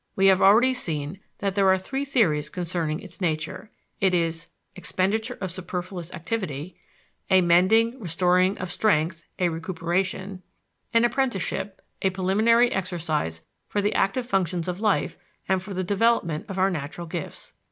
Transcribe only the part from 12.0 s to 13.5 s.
a preliminary exercise